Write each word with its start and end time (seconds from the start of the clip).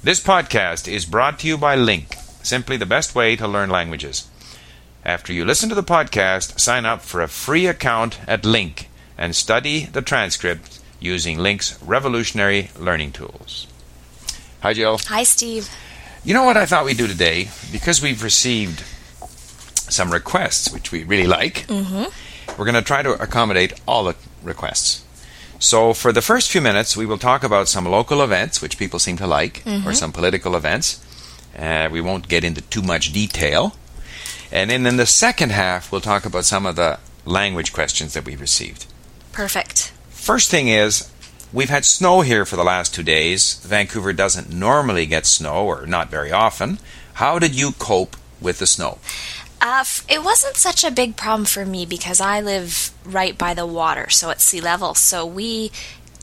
This 0.00 0.22
podcast 0.22 0.86
is 0.86 1.04
brought 1.04 1.40
to 1.40 1.48
you 1.48 1.58
by 1.58 1.76
LingQ, 1.76 2.46
simply 2.46 2.76
the 2.76 2.86
best 2.86 3.16
way 3.16 3.34
to 3.34 3.48
learn 3.48 3.68
languages. 3.68 4.30
After 5.04 5.32
you 5.32 5.44
listen 5.44 5.68
to 5.70 5.74
the 5.74 5.82
podcast, 5.82 6.60
sign 6.60 6.86
up 6.86 7.02
for 7.02 7.20
a 7.20 7.26
free 7.26 7.66
account 7.66 8.20
at 8.28 8.44
LingQ 8.44 8.84
and 9.18 9.34
study 9.34 9.86
the 9.86 10.00
transcript 10.00 10.78
using 11.00 11.38
LingQ's 11.38 11.82
revolutionary 11.82 12.70
learning 12.78 13.10
tools. 13.10 13.66
Hi, 14.62 14.72
Jill. 14.72 14.98
Hi, 15.08 15.24
Steve. 15.24 15.68
You 16.22 16.32
know 16.32 16.44
what 16.44 16.56
I 16.56 16.64
thought 16.64 16.84
we'd 16.84 16.96
do 16.96 17.08
today? 17.08 17.48
Because 17.72 18.00
we've 18.00 18.22
received 18.22 18.84
some 19.90 20.12
requests, 20.12 20.72
which 20.72 20.92
we 20.92 21.02
really 21.02 21.26
like, 21.26 21.66
mm-hmm. 21.66 22.04
we're 22.56 22.64
going 22.64 22.74
to 22.74 22.82
try 22.82 23.02
to 23.02 23.20
accommodate 23.20 23.80
all 23.88 24.04
the 24.04 24.14
requests. 24.44 25.04
So, 25.58 25.92
for 25.92 26.12
the 26.12 26.22
first 26.22 26.50
few 26.50 26.60
minutes, 26.60 26.96
we 26.96 27.04
will 27.06 27.18
talk 27.18 27.42
about 27.42 27.68
some 27.68 27.84
local 27.84 28.22
events, 28.22 28.62
which 28.62 28.78
people 28.78 28.98
seem 28.98 29.16
to 29.16 29.26
like, 29.26 29.62
or 29.84 29.92
some 29.92 30.12
political 30.12 30.54
events. 30.54 31.04
Uh, 31.58 31.88
we 31.90 32.00
won't 32.00 32.28
get 32.28 32.44
into 32.44 32.60
too 32.60 32.82
much 32.82 33.12
detail. 33.12 33.76
And 34.52 34.70
then 34.70 34.86
in 34.86 34.96
the 34.96 35.06
second 35.06 35.50
half, 35.50 35.90
we'll 35.90 36.00
talk 36.00 36.24
about 36.24 36.44
some 36.44 36.64
of 36.64 36.76
the 36.76 36.98
language 37.24 37.72
questions 37.72 38.14
that 38.14 38.24
we've 38.24 38.40
received. 38.40 38.86
Perfect. 39.32 39.92
First 40.10 40.50
thing 40.50 40.68
is, 40.68 41.10
we've 41.52 41.68
had 41.68 41.84
snow 41.84 42.20
here 42.20 42.44
for 42.44 42.56
the 42.56 42.64
last 42.64 42.94
two 42.94 43.02
days. 43.02 43.54
Vancouver 43.64 44.12
doesn't 44.12 44.52
normally 44.52 45.06
get 45.06 45.26
snow, 45.26 45.66
or 45.66 45.86
not 45.86 46.08
very 46.10 46.30
often. 46.30 46.78
How 47.14 47.38
did 47.38 47.58
you 47.58 47.72
cope 47.72 48.16
with 48.40 48.58
the 48.58 48.66
snow? 48.66 48.98
Uh, 49.60 49.84
it 50.08 50.22
wasn't 50.22 50.56
such 50.56 50.84
a 50.84 50.90
big 50.90 51.16
problem 51.16 51.44
for 51.44 51.66
me 51.66 51.84
because 51.84 52.20
I 52.20 52.40
live 52.40 52.92
right 53.04 53.36
by 53.36 53.54
the 53.54 53.66
water, 53.66 54.08
so 54.08 54.30
at 54.30 54.40
sea 54.40 54.60
level. 54.60 54.94
So 54.94 55.26
we 55.26 55.72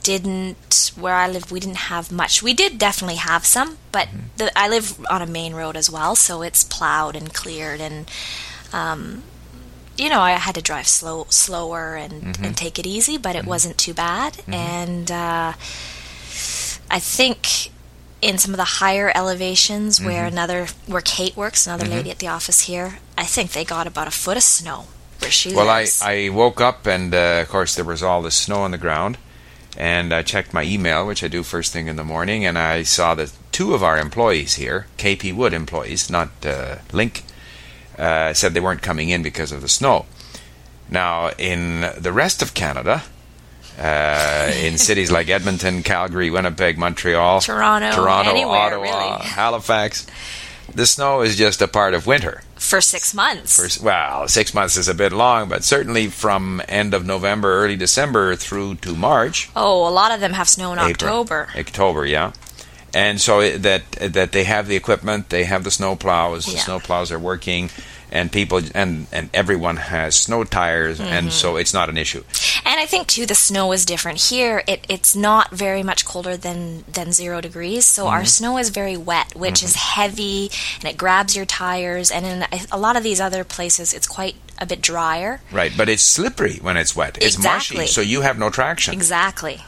didn't, 0.04 0.92
where 0.96 1.16
I 1.16 1.28
live, 1.28 1.52
we 1.52 1.60
didn't 1.60 1.78
have 1.78 2.12
much. 2.12 2.42
We 2.42 2.54
did 2.54 2.78
definitely 2.78 3.18
have 3.18 3.46
some, 3.46 3.78
but 3.92 4.08
the, 4.38 4.58
I 4.58 4.70
live 4.70 5.06
on 5.10 5.22
a 5.22 5.26
main 5.26 5.54
road 5.54 5.76
as 5.76 5.90
well, 5.90 6.16
so 6.16 6.44
it's 6.44 6.64
plowed 6.64 7.16
and 7.16 7.34
cleared, 7.34 7.82
and 7.82 8.10
um, 8.72 9.24
you 9.98 10.10
know, 10.10 10.20
I 10.20 10.32
had 10.34 10.56
to 10.56 10.62
drive 10.62 10.88
slow, 10.88 11.26
slower 11.30 11.96
and, 11.96 12.38
and 12.42 12.58
take 12.58 12.78
it 12.78 12.86
easy, 12.86 13.18
but 13.18 13.36
it 13.36 13.46
wasn't 13.46 13.78
too 13.78 13.94
bad. 13.94 14.38
And 14.48 15.10
uh, 15.10 15.54
I 16.92 17.00
think 17.00 17.72
in 18.22 18.38
some 18.38 18.52
of 18.52 18.58
the 18.58 18.64
higher 18.64 19.12
elevations 19.16 20.02
where 20.02 20.26
another 20.26 20.68
where 20.88 21.02
Kate 21.02 21.36
works, 21.38 21.66
another 21.66 21.86
lady 21.86 22.12
at 22.12 22.20
the 22.20 22.28
office 22.28 22.62
here, 22.62 23.00
I 23.18 23.26
think 23.26 23.52
they 23.52 23.64
got 23.66 23.88
about 23.88 24.08
a 24.08 24.12
foot 24.12 24.38
of 24.38 24.44
snow 24.44 24.86
where 25.20 25.32
she 25.32 25.54
Well, 25.56 25.70
I, 25.70 25.82
lives. 25.82 26.02
I 26.02 26.30
woke 26.30 26.60
up 26.62 26.86
and, 26.86 27.14
uh, 27.14 27.40
of 27.42 27.50
course, 27.50 27.76
there 27.76 27.86
was 27.86 28.04
all 28.04 28.22
this 28.22 28.36
snow 28.36 28.62
on 28.62 28.72
the 28.72 28.78
ground. 28.78 29.18
And 29.78 30.14
I 30.14 30.22
checked 30.22 30.54
my 30.54 30.64
email, 30.64 31.06
which 31.06 31.22
I 31.22 31.28
do 31.28 31.44
first 31.44 31.74
thing 31.74 31.88
in 31.88 31.98
the 31.98 32.04
morning, 32.06 32.46
and 32.46 32.58
I 32.58 32.84
saw 32.84 33.14
that 33.16 33.34
two 33.52 33.74
of 33.74 33.84
our 33.84 33.98
employees 33.98 34.56
here, 34.56 34.88
KP 34.98 35.34
Wood 35.36 35.52
employees, 35.54 36.10
not 36.10 36.30
uh, 36.46 36.78
LingQ, 36.94 37.24
uh, 38.00 38.34
said 38.34 38.54
they 38.54 38.62
weren't 38.62 38.82
coming 38.82 39.10
in 39.10 39.22
because 39.22 39.52
of 39.52 39.62
the 39.62 39.68
snow. 39.68 40.06
Now, 40.90 41.32
in 41.38 41.82
the 41.98 42.14
rest 42.14 42.42
of 42.42 42.54
Canada, 42.54 43.04
uh, 43.78 44.54
in 44.56 44.78
cities 44.78 45.12
like 45.12 45.28
Edmonton, 45.28 45.84
Calgary, 45.84 46.30
Winnipeg, 46.30 46.78
Montreal, 46.78 47.42
Toronto, 47.42 47.92
Toronto, 47.92 48.32
anywhere, 48.32 48.58
Ottawa, 48.58 48.82
really. 48.82 49.26
Halifax, 49.26 50.08
the 50.74 50.86
snow 50.86 51.22
is 51.22 51.36
just 51.36 51.62
a 51.62 51.68
part 51.68 51.94
of 51.94 52.08
winter. 52.08 52.42
for 52.56 52.82
six 52.82 53.14
months. 53.14 53.78
For, 53.78 53.86
well, 53.86 54.28
six 54.28 54.54
months 54.54 54.78
is 54.78 54.88
a 54.88 54.94
bit 54.94 55.12
long, 55.12 55.50
but 55.50 55.64
certainly 55.64 56.08
from 56.08 56.62
end 56.68 56.94
of 56.94 57.06
November, 57.06 57.54
early 57.64 57.76
December 57.76 58.36
through 58.36 58.76
to 58.76 58.96
March, 58.96 59.50
oh, 59.56 59.88
a 59.88 59.92
lot 59.92 60.12
of 60.12 60.20
them 60.20 60.34
have 60.34 60.48
snow 60.50 60.74
in 60.74 60.80
April, 60.80 60.92
October. 60.92 61.48
October, 61.56 62.06
yeah. 62.06 62.32
And 62.94 63.20
so 63.20 63.58
that 63.58 63.92
that 63.92 64.32
they 64.32 64.46
have 64.46 64.68
the 64.68 64.78
equipment, 64.78 65.30
they 65.30 65.44
have 65.44 65.64
the 65.66 65.72
snow 65.72 65.96
plows, 65.98 66.46
the 66.46 66.58
snow 66.58 66.80
plows 66.80 67.12
are 67.12 67.20
working, 67.20 67.70
and 68.16 68.32
people 68.32 68.62
and 68.74 69.08
and 69.12 69.30
everyone 69.34 69.78
has 69.78 70.16
snow 70.16 70.44
tires, 70.44 70.98
Mm-hmm. 71.00 71.14
and 71.18 71.34
so 71.34 71.58
it's 71.58 71.74
not 71.74 71.90
an 71.90 71.98
issue. 71.98 72.24
And 72.66 72.80
I 72.80 72.86
think 72.86 73.08
too 73.08 73.26
the 73.26 73.36
snow 73.36 73.72
is 73.74 73.86
different 73.86 74.20
here. 74.32 74.64
It 74.68 74.86
it's 74.90 75.16
not 75.16 75.52
very 75.52 75.84
much 75.84 76.06
colder 76.06 76.36
than 76.38 76.84
than 76.92 77.12
zero 77.12 77.42
degrees, 77.42 77.86
so 77.86 78.08
our 78.08 78.26
snow 78.26 78.58
is 78.58 78.70
very 78.70 78.98
wet, 78.98 79.36
which 79.36 79.62
is 79.64 79.76
heavy 79.76 80.50
and 80.80 80.86
it 80.92 80.98
grabs 80.98 81.36
your 81.36 81.46
tires. 81.46 82.10
And 82.12 82.26
in 82.26 82.42
a- 82.52 82.66
a 82.72 82.80
lot 82.80 82.96
of 82.98 83.04
these 83.04 83.22
other 83.22 83.44
places, 83.44 83.94
it's 83.94 84.08
quite 84.08 84.36
a 84.58 84.66
bit 84.66 84.82
drier. 84.82 85.42
Right, 85.52 85.74
but 85.78 85.90
it's 85.90 86.04
slippery 86.04 86.58
when 86.62 86.78
it's 86.78 86.96
wet. 86.96 87.18
It's 87.22 87.36
Exactly. 87.36 87.78
mushy, 87.78 87.92
so 87.92 88.02
you 88.02 88.22
have 88.22 88.38
no 88.40 88.50
traction. 88.50 88.94
Exactly. 88.94 89.62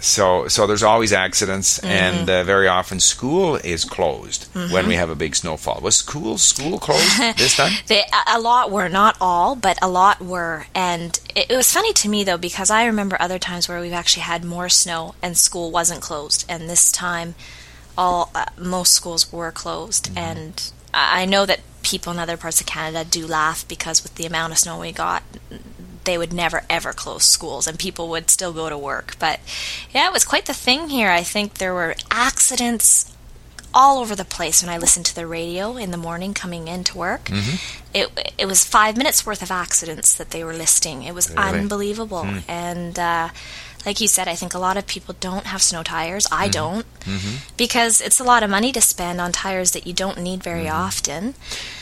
So, 0.00 0.46
so 0.48 0.66
there's 0.66 0.82
always 0.84 1.12
accidents, 1.12 1.78
Mm-hmm. 1.78 1.86
and 1.88 2.30
uh, 2.30 2.44
very 2.44 2.68
often 2.68 3.00
school 3.00 3.56
is 3.56 3.84
closed 3.84 4.48
when 4.70 4.86
we 4.86 4.94
have 4.94 5.10
a 5.10 5.14
big 5.16 5.34
snowfall. 5.34 5.80
Was 5.82 5.96
school 5.96 6.38
school 6.38 6.78
closed 6.78 7.18
this 7.36 7.56
time? 7.56 7.72
They, 7.88 8.04
a- 8.34 8.40
lot 8.40 8.70
were, 8.70 8.88
not 8.88 9.16
all, 9.20 9.56
but 9.56 9.76
a 9.82 9.88
lot 9.88 10.20
were. 10.20 10.66
And 10.74 11.18
it, 11.34 11.50
it 11.50 11.56
was 11.56 11.70
funny 11.72 11.92
to 11.94 12.08
me, 12.08 12.22
though, 12.24 12.38
because 12.38 12.70
I 12.70 12.86
remember 12.86 13.16
other 13.20 13.38
times 13.38 13.68
where 13.68 13.80
we've 13.80 13.92
actually 13.92 14.22
had 14.22 14.44
more 14.44 14.68
snow 14.68 15.14
and 15.22 15.36
school 15.36 15.70
wasn't 15.72 16.00
closed. 16.00 16.44
And 16.48 16.68
this 16.70 16.92
time, 16.92 17.34
all 17.96 18.30
uh, 18.34 18.46
most 18.56 18.92
schools 18.92 19.32
were 19.32 19.50
closed. 19.50 20.10
And 20.16 20.70
I 20.94 21.22
I 21.22 21.24
know 21.24 21.44
that 21.46 21.60
people 21.82 22.12
in 22.12 22.18
other 22.18 22.36
parts 22.36 22.60
of 22.60 22.66
Canada 22.66 23.04
do 23.08 23.26
laugh 23.26 23.66
because 23.66 24.02
with 24.02 24.14
the 24.16 24.26
amount 24.26 24.52
of 24.52 24.58
snow 24.58 24.78
we 24.78 24.92
got, 24.92 25.22
they 26.08 26.16
would 26.18 26.32
never 26.32 26.62
ever 26.70 26.92
close 26.94 27.24
schools 27.26 27.66
and 27.66 27.78
people 27.78 28.08
would 28.08 28.30
still 28.30 28.52
go 28.54 28.68
to 28.70 28.78
work. 28.78 29.14
But 29.18 29.38
yeah, 29.94 30.06
it 30.08 30.12
was 30.12 30.24
quite 30.24 30.46
the 30.46 30.54
thing 30.54 30.88
here. 30.88 31.10
I 31.10 31.22
think 31.22 31.54
there 31.54 31.74
were 31.74 31.94
accidents 32.10 33.12
all 33.74 33.98
over 33.98 34.16
the 34.16 34.24
place 34.24 34.62
when 34.62 34.72
I 34.74 34.78
listened 34.78 35.04
to 35.06 35.14
the 35.14 35.26
radio 35.26 35.76
in 35.76 35.90
the 35.90 35.98
morning 35.98 36.32
coming 36.32 36.66
into 36.68 36.96
work. 36.96 37.28
It 37.92 38.08
it 38.38 38.46
was 38.46 38.64
five 38.64 38.96
minutes 38.96 39.26
worth 39.26 39.42
of 39.42 39.50
accidents 39.50 40.14
that 40.14 40.30
they 40.30 40.42
were 40.42 40.54
listing. 40.54 41.02
It 41.02 41.14
was 41.14 41.28
Really? 41.28 41.42
unbelievable, 41.60 42.26
and 42.48 42.98
uh, 42.98 43.28
like 43.86 44.00
you 44.00 44.08
said, 44.08 44.28
I 44.28 44.34
think 44.34 44.54
a 44.54 44.58
lot 44.58 44.76
of 44.76 44.86
people 44.86 45.14
don't 45.20 45.46
have 45.46 45.62
snow 45.62 45.82
tires. 45.82 46.26
I 46.30 46.44
mm-hmm. 46.44 46.50
don't 46.52 47.00
mm-hmm. 47.00 47.36
because 47.56 48.00
it's 48.00 48.20
a 48.20 48.24
lot 48.24 48.42
of 48.42 48.50
money 48.50 48.72
to 48.72 48.80
spend 48.80 49.20
on 49.20 49.32
tires 49.32 49.72
that 49.72 49.86
you 49.86 49.92
don't 49.92 50.18
need 50.18 50.42
very 50.42 50.64
mm-hmm. 50.64 50.76
often. 50.76 51.34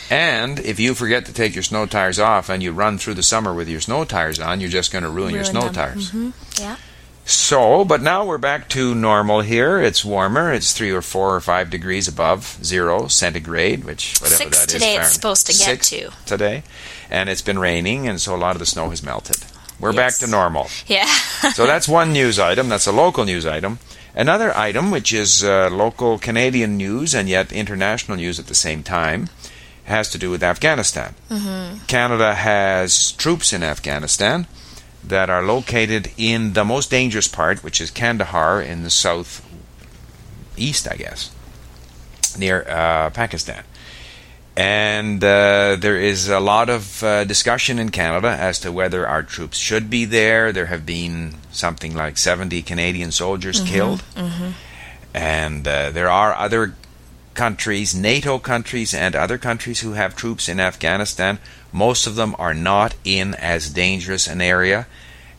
And 0.08 0.60
if 0.60 0.78
you 0.78 0.94
forget 0.94 1.26
to 1.26 1.32
take 1.32 1.54
your 1.54 1.64
snow 1.64 1.86
tires 1.86 2.20
off 2.20 2.48
and 2.48 2.62
you 2.62 2.72
run 2.72 2.98
through 2.98 3.14
the 3.14 3.22
summer 3.22 3.52
with 3.52 3.68
your 3.68 3.80
snow 3.80 4.04
tires 4.04 4.38
on, 4.38 4.60
you're 4.60 4.70
just 4.70 4.92
going 4.92 5.04
to 5.04 5.10
ruin, 5.10 5.34
your 5.34 5.44
snow 5.44 5.62
them. 5.62 5.74
tires. 5.74 6.10
hmm 6.10 6.30
Yeah. 6.58 6.76
So, 7.28 7.84
but 7.84 8.02
now 8.02 8.24
we're 8.24 8.38
back 8.38 8.68
to 8.68 8.94
normal 8.94 9.40
here. 9.40 9.80
It's 9.80 10.04
warmer. 10.04 10.52
It's 10.52 10.72
three 10.72 10.92
or 10.92 11.02
four 11.02 11.34
or 11.34 11.40
five 11.40 11.70
degrees 11.70 12.06
above 12.06 12.56
zero 12.62 13.08
centigrade, 13.08 13.82
which 13.82 14.16
whatever 14.20 14.44
Six 14.44 14.58
that 14.60 14.68
is. 14.68 14.72
today 14.74 14.96
it's 14.96 15.12
supposed 15.12 15.46
to 15.48 15.52
get 15.52 15.82
Six 15.84 15.90
to. 15.90 16.12
today, 16.24 16.62
and 17.10 17.28
it's 17.28 17.42
been 17.42 17.58
raining, 17.58 18.06
and 18.06 18.20
so 18.20 18.32
a 18.32 18.38
lot 18.38 18.54
of 18.54 18.60
the 18.60 18.66
snow 18.66 18.90
has 18.90 19.02
melted. 19.02 19.38
We're 19.78 19.92
back 19.92 20.14
to 20.18 20.26
normal. 20.26 20.68
Yeah. 20.86 21.06
So 21.54 21.66
that's 21.66 21.86
one 21.88 22.12
news 22.12 22.38
item. 22.38 22.68
That's 22.68 22.86
a 22.86 22.92
local 22.92 23.24
news 23.24 23.44
item. 23.44 23.78
Another 24.14 24.56
item, 24.56 24.90
which 24.90 25.12
is 25.12 25.44
uh, 25.44 25.68
local 25.70 26.18
Canadian 26.18 26.78
news 26.78 27.14
and 27.14 27.28
yet 27.28 27.52
international 27.52 28.16
news 28.16 28.38
at 28.38 28.46
the 28.46 28.54
same 28.54 28.82
time, 28.82 29.28
has 29.84 30.10
to 30.10 30.18
do 30.18 30.30
with 30.30 30.42
Afghanistan. 30.42 31.14
Canada 31.86 32.34
has 32.34 33.12
troops 33.12 33.52
in 33.52 33.62
Afghanistan 33.62 34.46
that 35.04 35.30
are 35.30 35.42
located 35.42 36.10
in 36.16 36.54
the 36.54 36.64
most 36.64 36.90
dangerous 36.90 37.28
part, 37.28 37.62
which 37.62 37.80
is 37.80 37.90
Kandahar 37.90 38.60
in 38.60 38.82
the 38.82 38.90
south 38.90 39.46
east, 40.56 40.88
I 40.90 40.96
guess, 40.96 41.30
near 42.38 42.66
uh, 42.68 43.10
Pakistan. 43.10 43.62
And 44.56 45.22
uh, 45.22 45.76
there 45.78 45.98
is 45.98 46.28
a 46.30 46.40
lot 46.40 46.70
of 46.70 47.02
uh, 47.02 47.24
discussion 47.24 47.78
in 47.78 47.90
Canada 47.90 48.28
as 48.28 48.58
to 48.60 48.72
whether 48.72 49.06
our 49.06 49.22
troops 49.22 49.58
should 49.58 49.90
be 49.90 50.06
there. 50.06 50.50
There 50.50 50.66
have 50.66 50.86
been 50.86 51.34
something 51.52 51.94
like 51.94 52.16
70 52.16 52.62
Canadian 52.62 53.12
soldiers 53.12 53.60
killed. 53.60 54.02
And 55.12 55.68
uh, 55.68 55.90
there 55.90 56.08
are 56.08 56.34
other 56.34 56.74
countries, 57.34 57.94
NATO 57.94 58.38
countries, 58.38 58.94
and 58.94 59.14
other 59.14 59.36
countries 59.36 59.80
who 59.80 59.92
have 59.92 60.16
troops 60.16 60.48
in 60.48 60.58
Afghanistan. 60.58 61.38
Most 61.70 62.06
of 62.06 62.14
them 62.16 62.34
are 62.38 62.54
not 62.54 62.94
in 63.04 63.34
as 63.34 63.68
dangerous 63.68 64.26
an 64.26 64.40
area 64.40 64.86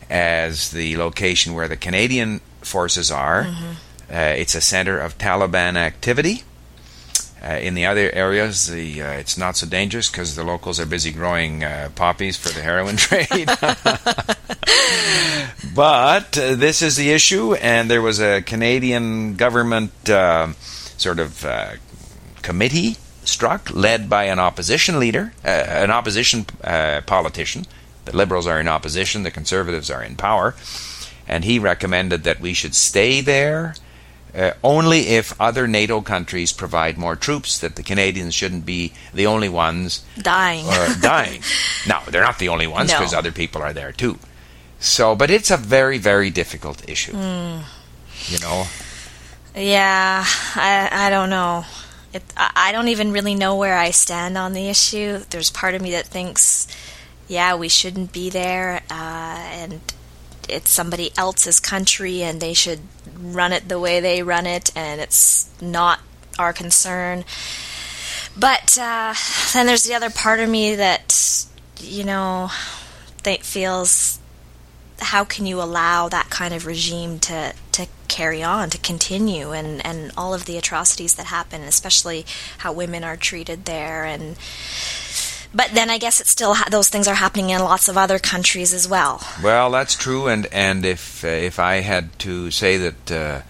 as 0.08 0.70
the 0.70 0.96
location 0.96 1.54
where 1.54 1.66
the 1.68 1.76
Canadian 1.76 2.40
forces 2.60 3.10
are. 3.10 3.48
Uh, 4.10 4.34
it's 4.38 4.54
a 4.54 4.60
center 4.60 4.98
of 4.98 5.18
Taliban 5.18 5.74
activity. 5.76 6.44
Uh, 7.42 7.52
in 7.52 7.74
the 7.74 7.86
other 7.86 8.10
areas, 8.12 8.66
the 8.66 9.00
uh, 9.00 9.12
it's 9.12 9.38
not 9.38 9.56
so 9.56 9.66
dangerous 9.66 10.10
because 10.10 10.34
the 10.34 10.42
locals 10.42 10.80
are 10.80 10.86
busy 10.86 11.12
growing 11.12 11.62
uh, 11.62 11.88
poppies 11.94 12.36
for 12.36 12.48
the 12.48 12.60
heroin 12.60 12.96
trade. 12.96 13.46
but 15.74 16.36
uh, 16.36 16.56
this 16.56 16.82
is 16.82 16.96
the 16.96 17.10
issue, 17.10 17.54
and 17.54 17.88
there 17.88 18.02
was 18.02 18.20
a 18.20 18.42
Canadian 18.42 19.36
government 19.36 20.10
uh, 20.10 20.52
sort 20.96 21.20
of 21.20 21.44
uh, 21.44 21.74
committee 22.42 22.96
struck, 23.22 23.70
led 23.72 24.10
by 24.10 24.24
an 24.24 24.40
opposition 24.40 24.98
leader, 24.98 25.32
an 25.44 25.90
opposition 25.90 26.44
politician. 26.44 27.66
The 28.06 28.16
Liberals 28.16 28.46
are 28.46 28.58
in 28.58 28.66
opposition, 28.66 29.22
the 29.22 29.30
Conservatives 29.30 29.90
are 29.90 30.02
in 30.02 30.16
power, 30.16 30.54
and 31.28 31.44
he 31.44 31.58
recommended 31.58 32.24
that 32.24 32.40
we 32.40 32.54
should 32.54 32.74
stay 32.74 33.20
there 33.20 33.74
uh, 34.38 34.52
only 34.62 35.00
if 35.08 35.38
other 35.40 35.66
NATO 35.66 36.00
countries 36.00 36.52
provide 36.52 36.96
more 36.96 37.16
troops, 37.16 37.58
that 37.58 37.74
the 37.76 37.82
Canadians 37.82 38.34
shouldn't 38.34 38.64
be 38.64 38.92
the 39.12 39.26
only 39.26 39.48
ones 39.48 40.04
Dying. 40.16 40.66
or 40.66 40.94
dying. 41.00 41.42
no, 41.88 41.98
they're 42.08 42.22
not 42.24 42.38
the 42.38 42.48
only 42.48 42.66
ones 42.68 42.90
No. 42.90 42.98
because 42.98 43.14
other 43.14 43.32
people 43.32 43.62
are 43.62 43.72
there 43.72 43.92
too. 43.92 44.18
So, 44.80 45.16
but 45.16 45.30
it's 45.30 45.50
a 45.50 45.56
very, 45.56 45.98
very 45.98 46.30
difficult 46.30 46.88
issue. 46.88 47.12
Hmm. 47.12 47.62
You 48.32 48.38
know, 48.40 48.66
Yeah, 49.54 50.24
I 50.54 50.88
I 51.06 51.10
don't 51.10 51.30
know. 51.30 51.64
It, 52.12 52.22
I 52.36 52.68
I 52.68 52.72
don't 52.72 52.88
even 52.88 53.12
really 53.12 53.34
know 53.34 53.56
where 53.56 53.76
I 53.76 53.90
stand 53.92 54.38
on 54.38 54.52
the 54.52 54.68
issue. 54.68 55.18
There's 55.30 55.50
part 55.50 55.74
of 55.74 55.82
me 55.82 55.90
that 55.92 56.06
thinks, 56.06 56.66
yeah, 57.28 57.54
we 57.56 57.68
shouldn't 57.68 58.12
be 58.12 58.30
there, 58.30 58.82
uh, 58.90 59.38
and 59.62 59.80
it's 60.48 60.70
somebody 60.70 61.10
else's 61.16 61.60
country, 61.60 62.22
and 62.22 62.40
they 62.40 62.54
should 62.54 62.80
run 63.20 63.52
it 63.52 63.68
the 63.68 63.78
way 63.78 64.00
they 64.00 64.22
run 64.22 64.46
it, 64.46 64.70
and 64.76 65.00
it's 65.00 65.50
not 65.60 66.00
our 66.38 66.52
concern. 66.52 67.24
But 68.36 68.78
uh, 68.78 69.14
then 69.52 69.66
there's 69.66 69.84
the 69.84 69.94
other 69.94 70.10
part 70.10 70.40
of 70.40 70.48
me 70.48 70.76
that, 70.76 71.46
you 71.80 72.04
know, 72.04 72.50
that 73.24 73.42
feels 73.42 74.18
how 75.00 75.24
can 75.24 75.46
you 75.46 75.60
allow 75.60 76.08
that 76.08 76.30
kind 76.30 76.54
of 76.54 76.66
regime 76.66 77.18
to, 77.20 77.52
to 77.72 77.86
carry 78.08 78.42
on, 78.42 78.70
to 78.70 78.78
continue, 78.78 79.52
and, 79.52 79.84
and 79.84 80.12
all 80.16 80.34
of 80.34 80.44
the 80.44 80.56
atrocities 80.56 81.14
that 81.14 81.26
happen, 81.26 81.62
especially 81.62 82.24
how 82.58 82.72
women 82.72 83.04
are 83.04 83.16
treated 83.16 83.64
there, 83.64 84.04
and 84.04 84.36
but 85.54 85.70
then 85.74 85.90
I 85.90 85.98
guess 85.98 86.20
it's 86.20 86.30
still 86.30 86.54
ha- 86.54 86.68
those 86.70 86.88
things 86.88 87.08
are 87.08 87.14
happening 87.14 87.50
in 87.50 87.60
lots 87.60 87.88
of 87.88 87.96
other 87.96 88.18
countries 88.18 88.72
as 88.74 88.88
well. 88.88 89.22
Well, 89.42 89.70
that's 89.70 89.94
true, 89.94 90.26
and 90.28 90.46
and 90.52 90.84
if 90.84 91.24
uh, 91.24 91.28
if 91.28 91.58
I 91.58 91.76
had 91.80 92.18
to 92.20 92.50
say 92.50 92.76
that 92.78 93.10
uh, 93.10 93.40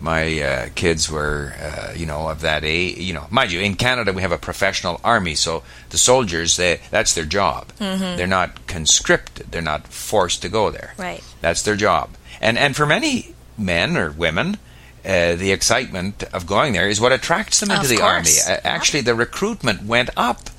my 0.00 0.40
uh, 0.42 0.68
kids 0.74 1.10
were, 1.10 1.54
uh, 1.60 1.92
you 1.96 2.04
know, 2.04 2.28
of 2.28 2.42
that 2.42 2.64
age, 2.64 2.98
you 2.98 3.14
know, 3.14 3.26
mind 3.30 3.50
you, 3.52 3.60
in 3.60 3.74
Canada 3.76 4.12
we 4.12 4.20
have 4.22 4.32
a 4.32 4.38
professional 4.38 5.00
army, 5.02 5.34
so 5.34 5.62
the 5.90 5.96
soldiers, 5.98 6.56
they, 6.56 6.80
that's 6.90 7.14
their 7.14 7.24
job. 7.24 7.68
They're 7.78 8.26
not 8.26 8.66
conscripted; 8.66 9.50
they're 9.50 9.62
not 9.62 9.86
forced 9.88 10.42
to 10.42 10.48
go 10.50 10.70
there. 10.70 10.92
Right. 10.98 11.22
That's 11.40 11.62
their 11.62 11.76
job, 11.76 12.10
and 12.40 12.58
and 12.58 12.76
for 12.76 12.86
many 12.86 13.34
men 13.58 13.96
or 13.96 14.10
women. 14.10 14.58
Uh, 15.04 15.36
the 15.36 15.52
excitement 15.52 16.24
of 16.32 16.48
going 16.48 16.72
there 16.72 16.88
is 16.88 17.00
what 17.00 17.12
attracts 17.12 17.60
them 17.60 17.70
into 17.70 17.82
Of 17.82 17.88
the 17.90 17.96
course. 17.98 18.48
army. 18.48 18.58
Uh, 18.58 18.60
actually, 18.64 19.02
the 19.02 19.14
recruitment 19.14 19.84
went 19.84 20.10
up 20.16 20.50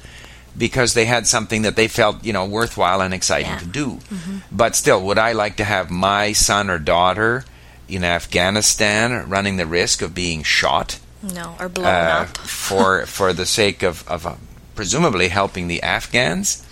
because 0.57 0.93
they 0.93 1.05
had 1.05 1.27
something 1.27 1.61
that 1.63 1.75
they 1.75 1.87
felt 1.87 2.23
you 2.25 2.33
know 2.33 2.45
worthwhile 2.45 3.01
and 3.01 3.13
exciting 3.13 3.51
Yeah. 3.51 3.59
to 3.59 3.65
do. 3.65 3.99
But 4.51 4.75
still, 4.75 5.01
would 5.05 5.17
I 5.19 5.33
like 5.33 5.55
to 5.57 5.63
have 5.63 5.89
my 5.91 6.33
son 6.33 6.69
or 6.69 6.79
daughter 6.79 7.45
in 7.87 8.03
Afghanistan 8.03 9.29
running 9.29 9.57
the 9.57 9.65
risk 9.65 10.01
of 10.01 10.13
being 10.13 10.43
shot 10.43 10.99
No, 11.21 11.55
or 11.59 11.69
blown 11.69 11.87
uh, 11.87 12.25
up. 12.29 12.37
for 12.37 13.05
for 13.17 13.33
the 13.33 13.45
sake 13.45 13.83
of, 13.83 14.07
of 14.07 14.25
uh, 14.25 14.35
presumably 14.75 15.27
helping 15.29 15.67
the 15.67 15.81
Afghans? 15.83 16.63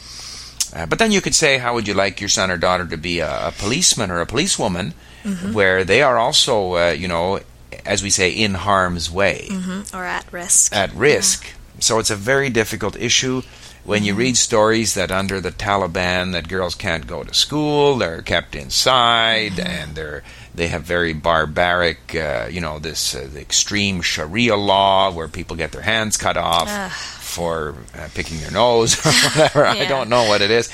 Uh, 0.75 0.85
but 0.85 0.99
then 0.99 1.11
you 1.11 1.21
could 1.21 1.35
say, 1.35 1.57
how 1.57 1.73
would 1.73 1.87
you 1.87 1.93
like 1.93 2.19
your 2.19 2.29
son 2.29 2.51
or 2.51 2.57
daughter 2.57 2.85
to 2.85 2.97
be 2.97 3.19
a, 3.19 3.47
a 3.47 3.51
policeman 3.51 4.11
or 4.11 4.19
a 4.21 4.25
policewoman, 4.25 4.93
Mm-hmm. 5.25 5.53
where 5.53 5.83
they 5.83 6.03
are 6.03 6.19
also, 6.19 6.75
uh, 6.75 6.91
you 6.91 7.07
know, 7.07 7.39
as 7.83 8.03
we 8.03 8.11
say, 8.11 8.29
in 8.29 8.53
harm's 8.53 9.09
way 9.09 9.47
hmm 9.49 9.81
Or 9.91 10.05
at 10.05 10.25
risk. 10.31 10.71
at 10.75 10.93
risk. 10.93 11.47
So 11.79 11.97
it's 11.97 12.11
a 12.11 12.15
very 12.15 12.51
difficult 12.51 12.95
issue. 12.95 13.41
When 13.85 14.03
you 14.03 14.15
read 14.15 14.35
stories 14.35 14.95
that 14.95 15.11
under 15.11 15.39
the 15.39 15.51
Taliban 15.51 16.31
that 16.31 16.47
girls 16.47 16.73
can't 16.73 17.05
go 17.05 17.23
to 17.23 17.33
school, 17.35 17.99
they're 17.99 18.23
kept 18.23 18.55
inside, 18.55 19.59
and 19.59 19.93
they're 19.93 20.23
they 20.55 20.69
have 20.69 20.81
very 20.81 21.13
barbaric, 21.13 22.15
uh, 22.15 22.47
you 22.49 22.61
know, 22.61 22.79
this 22.79 23.13
uh, 23.13 23.29
the 23.31 23.39
extreme 23.39 24.01
Sharia 24.01 24.55
law 24.55 25.11
where 25.11 25.27
people 25.27 25.55
get 25.55 25.71
their 25.71 25.83
hands 25.83 26.17
cut 26.17 26.35
off 26.35 26.67
Ugh. 26.67 26.91
for 26.91 27.75
uh, 27.95 28.07
picking 28.15 28.39
their 28.39 28.49
nose 28.49 28.97
or 29.05 29.11
whatever. 29.29 29.65
I 29.67 29.85
don't 29.85 30.09
know 30.09 30.27
what 30.27 30.41
it 30.41 30.49
is. 30.49 30.67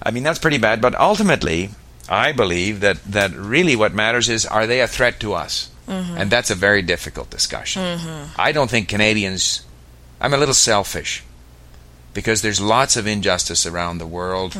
I 0.00 0.12
mean, 0.12 0.22
that's 0.22 0.38
pretty 0.38 0.58
bad. 0.58 0.80
But 0.80 0.94
ultimately, 0.94 1.70
I 2.08 2.30
believe 2.30 2.78
that 2.80 3.02
that 3.06 3.32
really 3.32 3.74
what 3.74 3.92
matters 3.92 4.28
is 4.28 4.46
are 4.46 4.68
they 4.68 4.80
a 4.80 4.86
threat 4.86 5.18
to 5.20 5.34
us? 5.34 5.68
And 5.88 6.30
that's 6.30 6.50
a 6.50 6.54
very 6.54 6.80
difficult 6.80 7.28
discussion. 7.28 8.00
I 8.38 8.52
don't 8.52 8.70
think 8.70 8.88
Canadians. 8.88 9.66
I'm 10.20 10.32
a 10.32 10.38
little 10.38 10.54
selfish 10.54 11.24
because 12.14 12.42
there's 12.42 12.60
lots 12.60 12.96
of 12.96 13.06
injustice 13.06 13.66
around 13.66 13.98
the 13.98 14.06
world, 14.06 14.56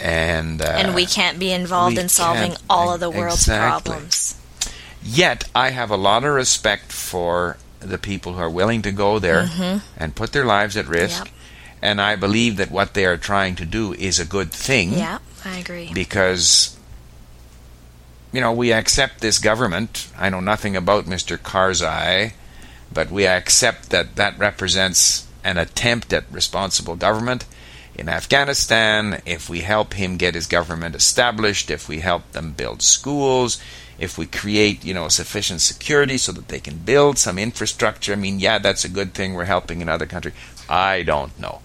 and 0.00 0.60
uh, 0.60 0.64
and 0.64 0.94
we 0.94 1.06
can't 1.06 1.38
be 1.38 1.52
involved 1.52 1.98
in 1.98 2.08
solving 2.08 2.56
all 2.68 2.92
of 2.92 3.00
the 3.00 3.10
world's 3.10 3.42
exactly. 3.42 3.90
problems. 3.90 4.38
Yet 5.02 5.48
I 5.54 5.70
have 5.70 5.90
a 5.90 5.96
lot 5.96 6.24
of 6.24 6.32
respect 6.34 6.92
for 6.92 7.56
the 7.80 7.98
people 7.98 8.34
who 8.34 8.40
are 8.40 8.50
willing 8.50 8.82
to 8.82 8.92
go 8.92 9.18
there 9.18 9.48
and 9.96 10.14
put 10.14 10.32
their 10.32 10.44
lives 10.44 10.76
at 10.76 10.86
risk. 10.86 11.24
Yep. 11.24 11.34
And 11.82 12.00
I 12.00 12.14
believe 12.14 12.58
that 12.58 12.70
what 12.70 12.94
they 12.94 13.04
are 13.04 13.16
trying 13.16 13.56
to 13.56 13.64
do 13.64 13.92
is 13.92 14.20
a 14.20 14.24
good 14.24 14.52
thing 14.52 14.92
Yeah, 14.92 15.18
I 15.44 15.58
agree. 15.58 15.90
because 15.92 16.78
you 18.32 18.40
know 18.40 18.52
we 18.52 18.72
accept 18.72 19.20
this 19.20 19.38
government. 19.38 20.08
I 20.16 20.30
know 20.30 20.40
nothing 20.40 20.76
about 20.76 21.06
Mr. 21.06 21.36
Karzai, 21.36 22.34
but 22.92 23.10
we 23.10 23.26
accept 23.26 23.90
that 23.90 24.14
that 24.14 24.38
represents 24.38 25.26
an 25.44 25.58
attempt 25.58 26.12
at 26.12 26.24
responsible 26.30 26.96
government 26.96 27.44
in 27.94 28.08
Afghanistan. 28.08 29.20
If 29.26 29.48
we 29.48 29.60
help 29.60 29.94
him 29.94 30.16
get 30.16 30.34
his 30.34 30.46
government 30.46 30.94
established, 30.94 31.70
if 31.70 31.88
we 31.88 32.00
help 32.00 32.30
them 32.32 32.52
build 32.52 32.82
schools, 32.82 33.60
if 33.98 34.18
we 34.18 34.26
create 34.26 34.84
you 34.84 34.94
know 34.94 35.08
sufficient 35.08 35.60
security 35.60 36.18
so 36.18 36.32
that 36.32 36.48
they 36.48 36.60
can 36.60 36.78
build 36.78 37.18
some 37.18 37.38
infrastructure, 37.38 38.12
I 38.12 38.16
mean, 38.16 38.40
yeah, 38.40 38.58
that's 38.58 38.84
a 38.84 38.88
good 38.88 39.14
thing. 39.14 39.34
We're 39.34 39.44
helping 39.44 39.82
another 39.82 40.06
country. 40.06 40.32
I 40.68 41.02
don't 41.02 41.38
know. 41.38 41.60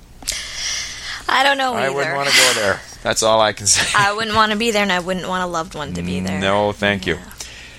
I 1.30 1.44
don't 1.44 1.58
know 1.58 1.74
I 1.74 1.86
either. 1.86 1.96
wouldn't 1.96 2.16
want 2.16 2.30
to 2.30 2.36
go 2.36 2.54
there. 2.54 2.80
That's 3.04 3.22
all 3.24 3.42
I 3.42 3.54
can 3.54 3.68
say. 3.68 3.88
I 3.96 4.14
wouldn't 4.14 4.36
want 4.36 4.52
to 4.52 4.58
be 4.58 4.72
there, 4.72 4.84
and 4.84 4.92
I 4.92 5.00
wouldn't 5.00 5.28
want 5.28 5.44
a 5.44 5.48
loved 5.48 5.76
one 5.76 5.94
to 5.94 6.02
be 6.02 6.20
there. 6.20 6.40
No, 6.40 6.72
thank 6.72 7.06
you. 7.06 7.18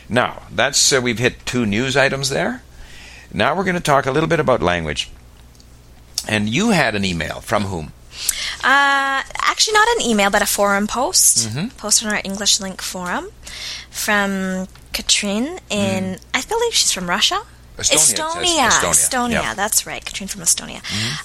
Now, 0.08 0.42
that's 0.50 0.92
uh, 0.92 1.00
we've 1.02 1.18
hit 1.18 1.44
two 1.44 1.66
news 1.66 1.96
items 1.96 2.30
there. 2.30 2.62
Now 3.32 3.54
we're 3.54 3.64
going 3.64 3.76
to 3.76 3.80
talk 3.82 4.06
a 4.06 4.10
little 4.10 4.28
bit 4.28 4.40
about 4.40 4.62
language. 4.62 5.10
And 6.28 6.48
you 6.48 6.70
had 6.70 6.94
an 6.94 7.04
email 7.04 7.40
from 7.40 7.64
whom? 7.64 7.92
Uh, 8.64 9.22
actually, 9.42 9.74
not 9.74 9.88
an 9.96 10.02
email, 10.02 10.30
but 10.30 10.42
a 10.42 10.46
forum 10.46 10.86
post. 10.86 11.48
Mhm. 11.48 11.76
Post 11.76 12.04
on 12.04 12.12
our 12.12 12.20
English 12.24 12.58
LingQ 12.58 12.82
forum 12.82 13.28
from 13.90 14.66
Katrine 14.92 15.58
in, 15.70 16.18
I 16.34 16.42
believe 16.42 16.74
she's 16.74 16.92
from 16.92 17.08
Russia. 17.08 17.40
Mm. 17.78 17.94
Estonia. 17.94 17.94
Estonia. 17.94 18.68
Estonia, 18.68 18.90
Estonia. 18.90 19.30
yeah. 19.30 19.42
Mm-hmm. 19.42 19.56
That's 19.56 19.86
right. 19.86 20.04
Katrine 20.04 20.26
from 20.28 20.42
Estonia. 20.42 20.80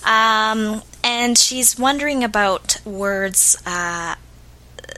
Um, 0.06 0.84
and 1.04 1.36
she's 1.38 1.80
wondering 1.80 2.24
about 2.24 2.78
words, 2.86 3.58
uh, 3.66 4.14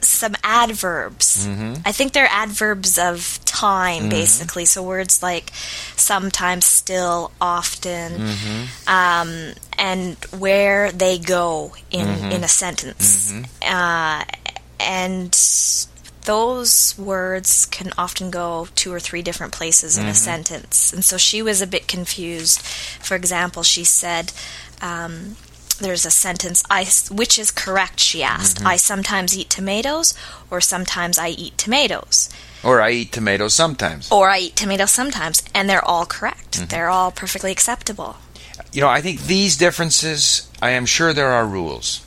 some 0.06 0.34
adverbs. 0.44 1.46
Mm-hmm. 1.46 1.82
I 1.84 1.92
think 1.92 2.12
they're 2.12 2.28
adverbs 2.30 2.98
of 2.98 3.38
time, 3.44 4.08
basically. 4.08 4.64
So 4.64 4.82
words 4.82 5.22
like 5.22 5.50
sometimes, 5.96 6.64
still, 6.66 7.32
often, 7.40 8.12
Mm-hmm. 8.12 8.88
um, 8.88 9.54
and 9.78 10.16
where 10.38 10.90
they 10.92 11.18
go 11.18 11.74
in 11.90 12.06
Mm-hmm. 12.06 12.32
in 12.32 12.44
a 12.44 12.48
sentence. 12.48 13.32
Uh, 13.62 14.24
and 14.80 15.32
those 16.24 16.94
words 16.98 17.66
can 17.66 17.92
often 17.96 18.30
go 18.30 18.66
two 18.74 18.92
or 18.92 18.98
three 19.00 19.22
different 19.22 19.52
places 19.52 19.96
in 19.96 20.06
a 20.06 20.14
sentence. 20.14 20.92
And 20.92 21.04
so 21.04 21.16
she 21.16 21.40
was 21.40 21.60
a 21.62 21.66
bit 21.66 21.86
confused. 21.86 22.60
For 22.60 23.14
example, 23.14 23.62
she 23.62 23.84
said, 23.84 24.32
um, 24.82 25.36
there's 25.76 26.06
a 26.06 26.10
sentence, 26.10 26.62
I, 26.70 26.86
which 27.10 27.38
is 27.38 27.50
correct, 27.50 28.00
she 28.00 28.22
asked. 28.22 28.58
Mm-hmm. 28.58 28.66
I 28.66 28.76
sometimes 28.76 29.36
eat 29.36 29.50
tomatoes, 29.50 30.14
or 30.50 30.60
sometimes 30.60 31.18
I 31.18 31.28
eat 31.28 31.56
tomatoes, 31.58 32.28
Or 32.64 32.80
I 32.80 32.90
eat 32.90 33.12
tomatoes 33.12 33.54
sometimes. 33.54 34.10
or 34.10 34.28
I 34.30 34.38
eat 34.38 34.56
tomatoes 34.56 34.90
sometimes. 34.90 35.42
And 35.54 35.68
they're 35.68 35.84
all 35.84 36.06
correct. 36.06 36.52
Mm-hmm. 36.52 36.66
They're 36.66 36.88
all 36.90 37.10
perfectly 37.12 37.52
acceptable. 37.52 38.16
You 38.72 38.80
know, 38.80 38.88
I 38.88 39.00
think 39.00 39.22
these 39.22 39.56
differences, 39.56 40.48
I 40.60 40.70
am 40.70 40.86
sure 40.86 41.12
there 41.12 41.32
are 41.32 41.46
rules. 41.46 42.04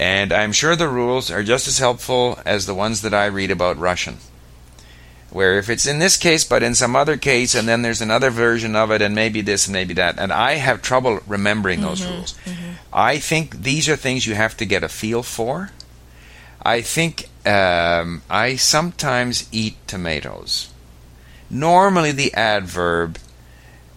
And 0.00 0.32
I'm 0.32 0.52
sure 0.52 0.76
the 0.76 0.88
rules 0.88 1.30
are 1.30 1.42
just 1.42 1.66
as 1.66 1.78
helpful 1.78 2.38
as 2.44 2.66
the 2.66 2.74
ones 2.74 3.02
that 3.02 3.14
I 3.14 3.26
read 3.26 3.50
about 3.50 3.78
Russian. 3.78 4.18
Where 5.30 5.58
if 5.58 5.68
it's 5.68 5.86
in 5.86 5.98
this 5.98 6.16
case, 6.16 6.44
but 6.44 6.62
in 6.62 6.74
some 6.74 6.96
other 6.96 7.18
case, 7.18 7.54
and 7.54 7.68
then 7.68 7.82
there's 7.82 8.00
another 8.00 8.30
version 8.30 8.74
of 8.74 8.90
it, 8.90 9.02
and 9.02 9.14
maybe 9.14 9.42
this 9.42 9.66
and 9.66 9.74
maybe 9.74 9.92
that, 9.94 10.18
and 10.18 10.32
I 10.32 10.54
have 10.54 10.80
trouble 10.80 11.20
remembering 11.26 11.82
those 11.82 12.02
rules. 12.04 12.34
I 12.92 13.18
think 13.18 13.62
these 13.62 13.88
are 13.88 13.96
things 13.96 14.26
you 14.26 14.34
have 14.34 14.56
to 14.56 14.64
get 14.64 14.82
a 14.82 14.88
feel 14.88 15.22
for. 15.22 15.70
I 16.62 16.80
think 16.80 17.28
um, 17.46 18.22
I 18.30 18.56
sometimes 18.56 19.48
eat 19.52 19.76
tomatoes. 19.86 20.70
Normally, 21.50 22.12
the 22.12 22.32
adverb 22.34 23.18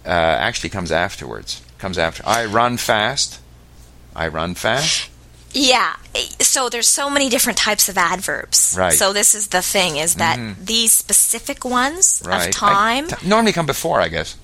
uh, 0.05 0.09
actually 0.09 0.69
comes 0.69 0.91
afterwards. 0.91 1.61
Comes 1.77 1.97
after. 1.97 2.23
I 2.25 2.45
run 2.45 2.77
fast. 2.77 3.39
I 4.15 4.27
run 4.27 4.55
fast. 4.55 5.09
Yeah. 5.53 5.95
So 6.39 6.69
there's 6.69 6.87
so 6.87 7.09
many 7.09 7.29
different 7.29 7.57
types 7.57 7.89
of 7.89 7.97
adverbs. 7.97 8.75
Right. 8.77 8.93
So 8.93 9.13
this 9.13 9.33
is 9.35 9.47
the 9.47 9.61
thing 9.61 9.97
is 9.97 10.15
that 10.15 10.37
mm-hmm. 10.39 10.63
these 10.63 10.91
specific 10.91 11.63
ones 11.65 12.21
Right. 12.25 12.47
of 12.47 12.53
time, 12.53 13.05
I- 13.05 13.15
t- 13.15 13.27
normally 13.27 13.51
come 13.53 13.65
before, 13.65 13.99
I 14.01 14.07
guess. 14.09 14.35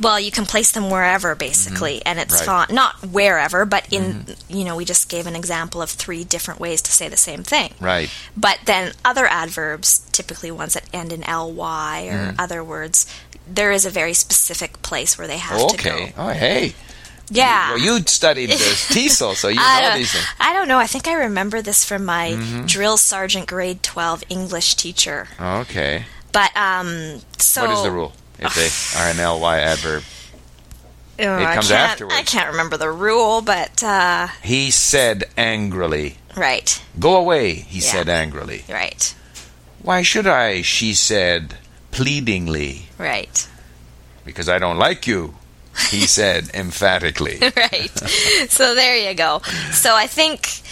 well, 0.00 0.18
you 0.18 0.30
can 0.30 0.46
place 0.46 0.72
them 0.72 0.90
wherever 0.90 1.34
basically, 1.34 1.96
mm-hmm. 1.98 2.08
and 2.08 2.18
it's. 2.18 2.46
Right. 2.46 2.70
Not 2.70 2.94
wherever, 3.06 3.64
but 3.64 3.92
in 3.92 4.02
mm-hmm. 4.24 4.56
you 4.56 4.64
know 4.64 4.76
we 4.76 4.84
just 4.84 5.08
gave 5.08 5.26
an 5.26 5.36
example 5.36 5.82
of 5.82 5.90
three 5.90 6.24
different 6.24 6.60
ways 6.60 6.82
to 6.82 6.92
say 6.92 7.08
the 7.08 7.16
same 7.16 7.42
thing. 7.42 7.74
Right. 7.80 8.10
But 8.36 8.58
then 8.66 8.92
other 9.04 9.26
adverbs, 9.26 10.00
typically 10.12 10.50
ones 10.50 10.74
that 10.74 10.84
end 10.92 11.12
in 11.12 11.20
ly 11.22 12.06
or 12.06 12.32
Mm. 12.32 12.34
other 12.38 12.62
words, 12.64 13.06
there 13.46 13.72
is 13.72 13.84
a 13.84 13.90
very 13.90 14.14
specific 14.14 14.82
place 14.82 15.16
where 15.18 15.26
they 15.26 15.38
have 15.38 15.58
to 15.58 15.74
Okay. 15.74 16.12
go. 16.16 16.24
Oh, 16.24 16.28
hey. 16.28 16.74
Yeah. 17.30 17.70
Well, 17.70 17.78
you 17.78 18.00
studied 18.06 18.50
this 18.50 18.86
TESOL, 18.94 19.34
so 19.34 19.48
you 19.48 19.58
I 19.60 19.82
know 19.82 19.96
these 19.96 20.12
things. 20.12 20.26
I 20.40 20.52
don't 20.52 20.66
know. 20.68 20.78
I 20.78 20.86
think 20.86 21.06
I 21.08 21.14
remember 21.14 21.62
this 21.62 21.84
from 21.84 22.04
my 22.04 22.30
Mm-hmm. 22.32 22.66
drill 22.66 22.96
sergeant 22.96 23.46
grade 23.46 23.82
12 23.82 24.24
English 24.28 24.74
teacher. 24.74 25.28
Okay. 25.40 26.04
But 26.32 26.56
um 26.56 27.20
so 27.38 27.62
what 27.66 27.70
is 27.76 27.82
the 27.82 27.90
rule 27.90 28.12
if 28.38 28.54
they 28.54 28.68
are 29.00 29.10
an 29.10 29.40
ly 29.40 29.58
adverb? 29.60 30.02
Oh, 31.22 31.34
I 31.36 31.54
comes 31.54 31.68
can't- 31.68 31.90
afterwards. 31.92 32.16
I 32.16 32.22
can't 32.22 32.50
remember 32.50 32.76
the 32.76 32.90
rule, 32.90 33.42
but 33.42 33.82
uh 33.82 34.28
He 34.42 34.70
said 34.70 35.24
angrily. 35.36 36.16
right. 36.36 36.82
Go 36.98 37.16
away, 37.16 37.54
he 37.54 37.78
Yeah. 37.80 37.92
said 37.92 38.08
angrily. 38.08 38.64
Right. 38.68 39.14
Why 39.82 40.02
should 40.02 40.26
I? 40.26 40.62
She 40.62 40.94
said 40.94 41.56
pleadingly. 41.90 42.86
Right. 42.98 43.46
Because 44.24 44.48
I 44.48 44.58
don't 44.58 44.76
like 44.78 45.06
you, 45.06 45.34
he 45.88 46.06
said 46.06 46.50
emphatically. 46.54 47.38
right. 47.56 47.90
so 48.48 48.74
there 48.74 48.96
you 48.96 49.14
go. 49.14 49.40
So 49.72 49.94
I 49.94 50.06
think 50.06 50.62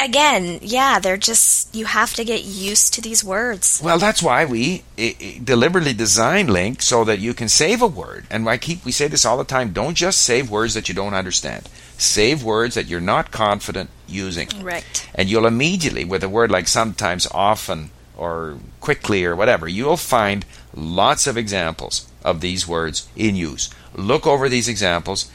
again, 0.00 0.58
yeah, 0.62 0.98
they're 0.98 1.16
just 1.16 1.74
you 1.74 1.86
have 1.86 2.14
to 2.14 2.24
get 2.24 2.44
used 2.44 2.94
to 2.94 3.00
these 3.00 3.24
words. 3.24 3.80
Well, 3.82 3.98
that's 3.98 4.22
why 4.22 4.44
we 4.44 4.82
i 4.98 5.16
i 5.20 5.40
deliberately 5.42 5.94
design 5.94 6.48
LingQ 6.48 6.82
so 6.82 7.04
that 7.04 7.18
you 7.18 7.34
can 7.34 7.48
save 7.48 7.82
a 7.82 7.86
word. 7.86 8.26
And 8.30 8.48
I 8.48 8.56
keep 8.58 8.84
we 8.84 8.92
say 8.92 9.08
this 9.08 9.24
all 9.24 9.38
the 9.38 9.44
time: 9.44 9.72
don't 9.72 9.94
just 9.94 10.22
save 10.22 10.50
words 10.50 10.74
that 10.74 10.88
you 10.88 10.94
don't 10.94 11.14
understand. 11.14 11.68
Save 11.98 12.42
words 12.42 12.74
that 12.74 12.86
you're 12.86 13.00
not 13.00 13.30
confident 13.30 13.90
using. 14.08 14.48
Right. 14.60 15.08
And 15.14 15.28
you'll 15.30 15.46
immediately, 15.46 16.04
with 16.04 16.24
a 16.24 16.28
word 16.28 16.50
like 16.50 16.66
sometimes, 16.66 17.28
often, 17.30 17.90
or 18.16 18.58
quickly, 18.80 19.24
or 19.24 19.36
whatever, 19.36 19.68
you'll 19.68 19.96
find 19.96 20.44
lots 20.74 21.26
of 21.26 21.36
examples 21.36 22.08
of 22.24 22.40
these 22.40 22.66
words 22.68 23.08
in 23.16 23.36
use. 23.36 23.70
Look 23.94 24.26
over 24.26 24.48
these 24.48 24.68
examples. 24.68 25.30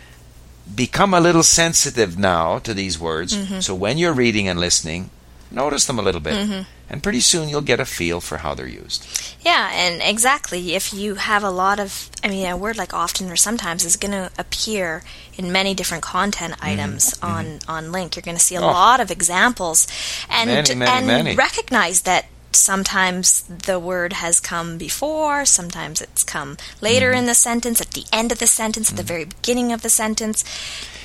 Become 0.73 1.13
a 1.13 1.21
little 1.21 1.43
sensitive 1.43 2.17
now 2.17 2.59
to 2.59 2.73
these 2.73 2.99
words. 2.99 3.33
Mm-hmm. 3.35 3.59
So 3.61 3.73
when 3.73 3.97
you're 3.97 4.13
reading 4.13 4.47
and 4.49 4.59
listening, 4.59 5.09
notice 5.49 5.85
them 5.85 5.97
a 5.97 6.01
little 6.01 6.19
bit. 6.21 6.33
Mm-hmm. 6.33 6.61
And 6.89 7.03
pretty 7.03 7.19
soon 7.19 7.49
you'll 7.49 7.61
get 7.61 7.81
a 7.81 7.85
feel 7.85 8.21
for 8.21 8.37
how 8.37 8.53
they're 8.53 8.65
used. 8.67 9.05
Yeah, 9.41 9.69
and 9.73 10.01
exactly. 10.01 10.73
If 10.75 10.93
you 10.93 11.15
have 11.15 11.43
a 11.43 11.49
lot 11.51 11.79
of, 11.81 12.09
I 12.23 12.29
mean, 12.29 12.45
a 12.47 12.55
word 12.55 12.77
like 12.77 12.93
often 12.93 13.29
or 13.29 13.35
sometimes 13.35 13.83
is 13.85 13.97
going 13.97 14.11
to 14.13 14.31
appear 14.37 15.03
in 15.37 15.51
many 15.51 15.73
different 15.73 16.03
content 16.03 16.53
mm-hmm. 16.53 16.65
items 16.65 17.17
on 17.21 17.59
on 17.67 17.85
LingQ. 17.91 18.15
You're 18.17 18.21
going 18.23 18.37
to 18.37 18.43
see 18.43 18.55
a 18.55 18.59
Mm-hmm. 18.59 18.69
Oh. 18.69 18.73
lot 18.73 18.99
of 19.01 19.11
examples, 19.11 19.87
and 20.29 20.49
Many, 20.49 20.75
many, 20.75 20.91
and 20.91 21.07
many. 21.07 21.35
recognize 21.35 22.01
that 22.03 22.25
sometimes 22.57 23.41
the 23.43 23.79
word 23.79 24.13
has 24.13 24.39
come 24.39 24.77
before, 24.77 25.45
sometimes 25.45 26.01
it's 26.01 26.23
come 26.23 26.57
later 26.81 27.11
Mm-hmm. 27.11 27.19
in 27.19 27.25
the 27.25 27.35
sentence, 27.35 27.81
at 27.81 27.91
the 27.91 28.05
end 28.11 28.31
of 28.31 28.39
the 28.39 28.47
sentence, 28.47 28.91
at 28.91 28.97
the 28.97 29.03
very 29.03 29.25
beginning 29.25 29.71
of 29.71 29.81
the 29.81 29.89
sentence, 29.89 30.43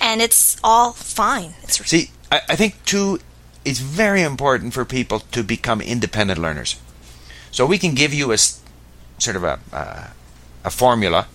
and 0.00 0.21
it's 0.21 0.56
all 0.64 0.92
fine. 0.92 1.54
It's 1.62 1.85
See, 1.88 2.11
I, 2.30 2.40
I 2.49 2.56
think 2.56 2.85
too, 2.85 3.21
it's 3.64 3.78
very 3.80 4.23
important 4.23 4.75
for 4.75 4.85
people 4.85 5.21
to 5.30 5.42
become 5.44 5.80
independent 5.80 6.40
learners. 6.40 6.76
So 7.50 7.66
we 7.66 7.78
can 7.78 7.94
give 7.94 8.12
you 8.14 8.32
a 8.32 8.38
sort 8.38 9.37
of 9.37 9.44
a 9.44 9.59
uh, 9.73 10.09
a 10.64 10.71
formula, 10.71 11.26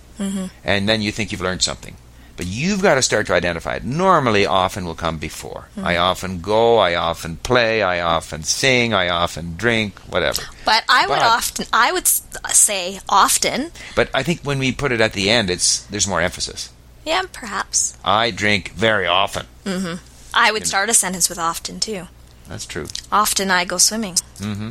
and 0.64 0.88
then 0.88 1.00
you 1.00 1.12
think 1.12 1.30
you've 1.32 1.40
learned 1.40 1.62
something. 1.62 1.96
But 2.38 2.46
you've 2.46 2.80
got 2.82 2.94
to 2.94 3.02
start 3.02 3.26
to 3.26 3.34
identify 3.34 3.74
it. 3.74 3.84
Normally, 3.84 4.46
often 4.46 4.84
will 4.86 4.94
come 4.94 5.18
before. 5.18 5.68
I 5.76 5.96
often 5.96 6.40
go, 6.40 6.78
I 6.78 6.94
often 6.94 7.36
play, 7.36 7.82
I 7.82 8.00
often 8.00 8.44
sing, 8.44 8.94
I 8.94 9.08
often 9.10 9.56
drink, 9.56 9.98
whatever. 10.08 10.42
But 10.64 10.84
I 10.88 11.06
would 11.08 11.18
often, 11.18 11.66
I 11.72 11.90
would 11.92 12.06
say 12.06 13.00
often, 13.08 13.72
But 13.96 14.08
I 14.14 14.22
think 14.22 14.42
when 14.42 14.58
we 14.60 14.70
put 14.72 14.92
it 14.92 15.00
at 15.00 15.12
the 15.14 15.28
end, 15.28 15.50
it's 15.50 15.80
there's 15.90 16.06
more 16.08 16.20
emphasis. 16.22 16.70
yeah, 17.04 17.22
perhaps. 17.32 17.96
I 18.04 18.30
drink 18.30 18.70
very 18.72 19.06
often. 19.08 19.46
Mm-hmm. 19.64 19.96
I 20.32 20.52
would 20.52 20.66
start 20.66 20.88
a 20.88 20.94
sentence 20.94 21.28
with 21.28 21.38
often 21.40 21.80
too. 21.80 22.06
That's 22.48 22.66
true. 22.66 22.86
Often 23.10 23.50
I 23.50 23.64
go 23.64 23.78
swimming. 23.78 24.16
hmm 24.40 24.70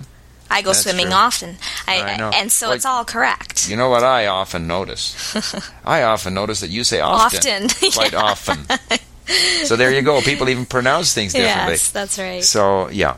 I 0.49 0.61
go 0.61 0.69
That's 0.69 0.83
swimming 0.83 1.07
true. 1.07 1.15
often. 1.15 1.57
I 1.87 2.17
know. 2.17 2.31
And 2.33 2.51
so 2.51 2.71
it's 2.71 2.85
all 2.85 3.03
correct. 3.05 3.69
You 3.69 3.75
know 3.77 3.89
what 3.89 4.03
I 4.03 4.27
often 4.27 4.67
notice? 4.67 5.13
I 5.85 6.03
often 6.03 6.33
notice 6.33 6.59
that 6.61 6.69
you 6.69 6.83
say 6.83 6.99
often. 7.01 7.65
Often. 7.65 7.91
Quite 7.93 8.13
often. 8.13 8.65
So 9.65 9.75
there 9.75 9.91
you 9.91 10.01
go. 10.01 10.21
People 10.21 10.47
even 10.49 10.65
pronounce 10.65 11.13
things 11.13 11.33
differently. 11.33 11.73
Yes, 11.73 11.91
that's 11.91 12.17
right. 12.17 12.43
So, 12.43 12.89
yeah. 12.89 13.17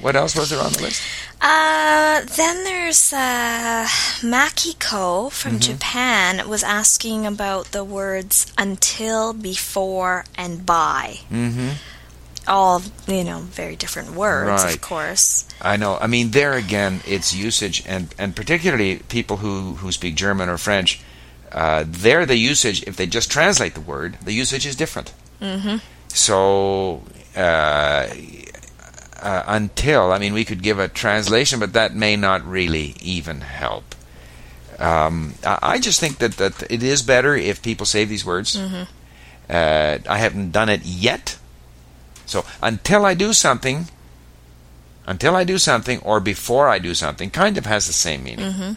What 0.00 0.16
else 0.16 0.34
was 0.36 0.50
there 0.50 0.60
on 0.60 0.72
the 0.72 0.82
list? 0.82 1.02
Uh, 1.40 2.20
then 2.36 2.64
there's 2.64 3.12
uh, 3.12 3.86
Makiko 4.22 5.30
from 5.30 5.52
Mm-hmm. 5.52 5.58
Japan 5.72 6.48
was 6.48 6.62
asking 6.62 7.26
about 7.26 7.66
the 7.72 7.84
words 7.84 8.52
until, 8.58 9.32
before, 9.32 10.24
and 10.36 10.64
by. 10.66 11.18
Mm-hmm. 11.30 11.70
All, 12.48 12.82
you 13.06 13.22
know, 13.24 13.38
very 13.40 13.76
different 13.76 14.10
words, 14.12 14.64
Right. 14.64 14.74
of 14.74 14.80
course. 14.80 15.46
I 15.60 15.76
know. 15.76 15.96
I 16.00 16.06
mean, 16.08 16.30
there 16.32 16.54
again, 16.54 17.00
it's 17.06 17.32
usage, 17.34 17.82
and, 17.86 18.12
and 18.18 18.34
particularly 18.34 18.96
people 19.08 19.36
who, 19.38 19.74
who 19.74 19.92
speak 19.92 20.16
German 20.16 20.48
or 20.48 20.58
French, 20.58 21.00
uh, 21.52 21.84
there 21.86 22.26
the 22.26 22.36
usage, 22.36 22.82
if 22.84 22.96
they 22.96 23.06
just 23.06 23.30
translate 23.30 23.74
the 23.74 23.80
word, 23.80 24.18
the 24.24 24.32
usage 24.32 24.66
is 24.66 24.74
different. 24.74 25.12
Mm-hmm. 25.40 25.76
So, 26.08 27.02
uh, 27.36 28.08
uh, 29.22 29.42
until, 29.46 30.10
I 30.10 30.18
mean, 30.18 30.32
we 30.34 30.44
could 30.44 30.62
give 30.62 30.78
a 30.78 30.88
translation, 30.88 31.60
but 31.60 31.74
that 31.74 31.94
may 31.94 32.16
not 32.16 32.44
really 32.44 32.96
even 33.00 33.40
help. 33.42 33.94
Um, 34.78 35.34
I 35.44 35.58
I 35.74 35.78
just 35.78 36.00
think 36.00 36.18
that, 36.18 36.32
that 36.38 36.70
it 36.70 36.82
is 36.82 37.02
better 37.02 37.36
if 37.36 37.62
people 37.62 37.86
save 37.86 38.08
these 38.08 38.24
words. 38.24 38.56
Mm-hmm. 38.56 38.82
Uh, 39.48 39.98
I 40.08 40.18
haven't 40.18 40.50
done 40.50 40.68
it 40.68 40.84
yet. 40.84 41.38
So, 42.32 42.46
until 42.62 43.04
I 43.04 43.12
do 43.12 43.34
something, 43.34 43.88
until 45.06 45.36
I 45.36 45.44
do 45.44 45.58
something 45.58 46.00
or 46.00 46.18
before 46.18 46.68
I 46.68 46.78
do 46.78 46.94
something 46.94 47.30
kind 47.30 47.58
of 47.58 47.66
has 47.66 47.86
the 47.86 47.92
same 47.92 48.24
meaning. 48.24 48.52
Mm-hmm. 48.52 48.72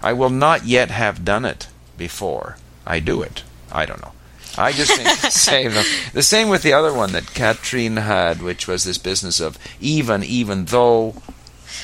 I 0.00 0.12
will 0.12 0.30
not 0.30 0.64
yet 0.64 0.90
have 0.90 1.24
done 1.24 1.44
it 1.44 1.66
before 1.98 2.56
I 2.86 3.00
do 3.00 3.22
it. 3.22 3.42
I 3.72 3.86
don't 3.86 4.00
know. 4.00 4.12
I 4.56 4.70
just 4.72 4.92
think 4.92 5.08
save 5.32 5.74
them. 5.74 5.84
The 6.12 6.22
same 6.22 6.48
with 6.48 6.62
the 6.62 6.74
other 6.74 6.92
one 6.92 7.12
that 7.12 7.34
Katrine 7.34 7.96
had, 7.96 8.40
which 8.40 8.68
was 8.68 8.84
this 8.84 8.98
business 8.98 9.40
of 9.40 9.58
even, 9.80 10.22
even 10.22 10.66
though. 10.66 11.14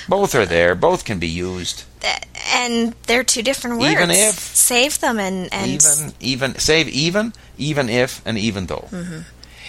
Both 0.08 0.34
are 0.34 0.46
there. 0.46 0.74
Both 0.74 1.04
can 1.04 1.18
be 1.18 1.28
used. 1.28 1.84
And 2.54 2.94
they're 3.06 3.24
two 3.24 3.42
different 3.42 3.78
words. 3.78 3.92
Even 3.92 4.10
if. 4.10 4.34
Save 4.34 5.00
them 5.00 5.18
and. 5.18 5.52
and 5.52 5.70
even, 5.70 6.12
even, 6.20 6.54
save 6.58 6.88
even, 6.88 7.32
even 7.56 7.88
if, 7.88 8.22
and 8.24 8.38
even 8.38 8.66
though. 8.66 8.88
Mm-hmm. 8.90 9.20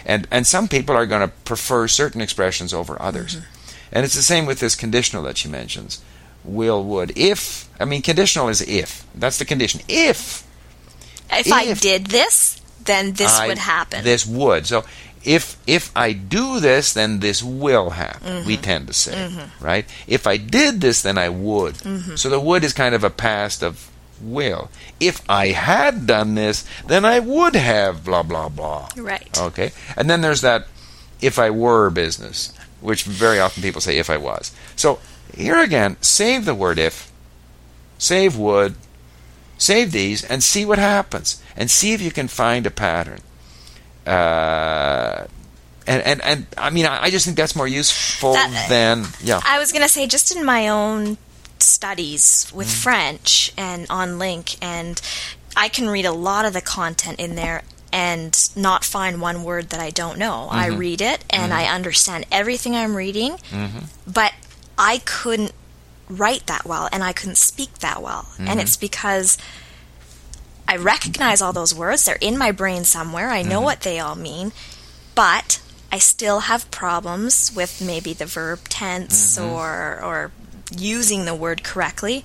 And 0.06 0.28
and 0.32 0.46
some 0.48 0.68
people 0.68 0.96
are 0.96 1.06
going 1.06 1.22
to 1.22 1.34
prefer 1.46 1.88
certain 1.88 2.22
expressions 2.22 2.74
over 2.74 3.02
others. 3.02 3.36
Mm-hmm. 3.36 3.46
And 3.92 4.06
it's 4.06 4.16
the 4.16 4.22
same 4.22 4.46
with 4.46 4.60
this 4.60 4.76
conditional 4.76 5.24
that 5.24 5.38
she 5.38 5.48
mentions. 5.48 6.02
Will, 6.44 6.84
would, 6.84 7.12
if. 7.18 7.68
I 7.80 7.86
mean, 7.86 8.02
conditional 8.02 8.48
is 8.50 8.62
if. 8.62 9.06
That's 9.16 9.38
the 9.40 9.46
condition. 9.46 9.82
If 9.90 10.46
if 11.32 11.52
I 11.52 11.74
did 11.74 12.08
this, 12.08 12.62
then 12.86 13.14
this 13.14 13.38
I- 13.40 13.48
would 13.48 13.58
happen. 13.58 14.04
This 14.04 14.26
would. 14.26 14.66
So 14.68 14.84
if 15.24 15.58
if 15.68 15.92
I 15.98 16.14
do 16.14 16.60
this, 16.62 16.94
then 16.94 17.20
this 17.20 17.44
will 17.44 17.90
happen. 17.92 18.46
We 18.46 18.54
Mm-hmm. 18.54 18.62
tend 18.64 18.88
to 18.88 18.94
say, 18.94 19.30
right? 19.60 19.86
If 20.08 20.26
I 20.28 20.38
did 20.38 20.80
this, 20.82 21.02
then 21.02 21.18
I 21.18 21.28
would. 21.30 21.76
Mm-hmm. 21.76 22.16
So 22.16 22.30
the 22.30 22.40
would 22.40 22.64
is 22.64 22.74
kind 22.74 22.96
of 22.96 23.04
a 23.04 23.10
past 23.10 23.62
of 23.64 23.89
will. 24.22 24.70
If 25.00 25.22
I 25.30 25.48
had 25.48 26.06
done 26.08 26.36
this, 26.36 26.66
then 26.88 27.06
I 27.06 27.20
would 27.20 27.56
have 27.56 28.04
blah 28.04 28.24
blah 28.24 28.50
blah. 28.50 28.90
right. 28.98 29.30
Okay, 29.40 29.72
and 29.98 30.10
then 30.10 30.22
there's 30.22 30.42
that 30.42 30.68
if 31.22 31.38
I 31.40 31.50
were 31.50 31.90
business, 31.90 32.54
which 32.82 33.04
very 33.04 33.40
often 33.40 33.62
people 33.64 33.82
say 33.82 33.98
if 33.98 34.10
I 34.10 34.18
was. 34.18 34.52
So 34.76 35.00
here 35.36 35.60
again, 35.60 35.98
save 36.02 36.46
the 36.46 36.56
word 36.56 36.80
if, 36.80 37.12
save 37.98 38.38
would, 38.38 38.76
save 39.58 39.92
these, 39.92 40.24
and 40.24 40.44
see 40.44 40.66
what 40.66 40.80
happens, 40.80 41.42
and 41.56 41.70
see 41.70 41.94
if 41.94 42.02
you 42.02 42.12
can 42.12 42.28
find 42.28 42.66
a 42.66 42.72
pattern. 42.72 43.20
Uh, 44.08 45.26
and, 45.86 46.02
and, 46.04 46.22
and 46.24 46.46
I 46.58 46.70
mean, 46.70 46.86
I 46.86 47.04
I 47.04 47.10
just 47.10 47.26
think 47.26 47.36
that's 47.38 47.56
more 47.56 47.68
useful 47.68 48.34
That- 48.34 48.68
than 48.70 49.06
yeah. 49.24 49.42
I 49.46 49.60
was 49.60 49.72
going 49.72 49.82
to 49.84 49.90
say, 49.90 50.08
just 50.08 50.36
in 50.36 50.46
my 50.46 50.68
own 50.70 51.18
studies 51.64 52.52
with 52.54 52.68
Mm-hmm. 52.68 52.82
French 52.82 53.54
and 53.58 53.88
on 53.90 54.20
LingQ, 54.20 54.58
and 54.62 55.02
I 55.56 55.70
can 55.70 55.90
read 55.90 56.06
a 56.06 56.12
lot 56.12 56.46
of 56.46 56.54
the 56.54 56.62
content 56.62 57.20
in 57.20 57.36
there 57.36 57.64
and 57.92 58.50
not 58.56 58.84
find 58.84 59.20
one 59.20 59.44
word 59.44 59.70
that 59.72 59.80
I 59.80 59.90
don't 59.90 60.18
know. 60.18 60.48
I 60.50 60.70
mm-hmm. 60.70 60.80
read 60.80 61.02
it 61.02 61.26
and 61.30 61.54
I 61.54 61.64
mm-hmm. 61.64 61.76
understand 61.76 62.26
everything 62.32 62.76
I'm 62.76 62.96
reading, 62.96 63.34
mm-hmm. 63.34 63.86
but 64.06 64.34
I 64.78 65.00
couldn't 65.00 65.54
write 66.08 66.48
that 66.48 66.66
well 66.66 66.90
and 66.92 67.04
I 67.04 67.14
couldn't 67.14 67.36
speak 67.36 67.80
that 67.80 68.02
well. 68.02 68.28
And 68.40 68.60
it's 68.60 68.78
because 68.78 69.38
I 70.68 70.78
recognize 70.78 71.42
all 71.42 71.54
those 71.54 71.74
words, 71.74 72.06
they're 72.06 72.18
in 72.22 72.38
my 72.38 72.52
brain 72.52 72.84
somewhere, 72.84 73.30
I 73.30 73.42
know 73.42 73.62
what 73.62 73.82
they 73.82 74.00
all 74.00 74.16
mean, 74.16 74.52
but 75.16 75.62
I 75.92 75.98
still 75.98 76.42
have 76.42 76.70
problems 76.70 77.52
with 77.56 77.82
maybe 77.82 78.14
the 78.14 78.28
verb 78.28 78.60
tense 78.70 79.38
or 79.38 80.00
or 80.04 80.32
using 80.76 81.26
the 81.26 81.36
word 81.36 81.64
correctly. 81.64 82.24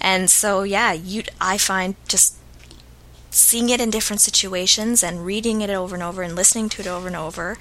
And 0.00 0.30
so 0.30 0.62
yeah, 0.62 0.92
you 0.92 1.22
I 1.40 1.58
find 1.58 1.96
just 2.08 2.36
seeing 3.34 3.68
it 3.68 3.80
in 3.80 3.90
different 3.90 4.20
situations 4.20 5.02
and 5.02 5.26
reading 5.26 5.60
it 5.60 5.70
over 5.70 5.94
and 5.94 6.02
over 6.02 6.22
and 6.22 6.36
listening 6.36 6.68
to 6.70 6.80
it 6.82 6.86
over 6.86 7.06
and 7.06 7.16
over, 7.16 7.58